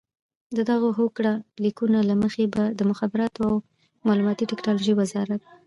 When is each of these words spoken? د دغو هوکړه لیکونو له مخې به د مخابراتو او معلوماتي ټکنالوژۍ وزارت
د 0.57 0.59
دغو 0.71 0.89
هوکړه 0.99 1.33
لیکونو 1.63 1.99
له 2.09 2.15
مخې 2.23 2.43
به 2.53 2.63
د 2.79 2.81
مخابراتو 2.91 3.39
او 3.49 3.55
معلوماتي 4.07 4.45
ټکنالوژۍ 4.51 4.93
وزارت 4.95 5.41